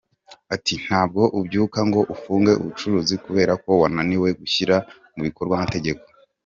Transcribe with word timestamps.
Ati 0.55 0.73
“Ntabwo 0.83 1.21
ubyuka 1.39 1.79
ngo 1.87 1.99
ufunge 2.13 2.51
ubucuruzi 2.61 3.15
kubera 3.25 3.53
ko 3.63 3.69
wananiwe 3.81 4.29
gushyira 4.39 4.75
mu 5.15 5.21
bikorwa 5.27 5.53
amategeko. 5.59 6.03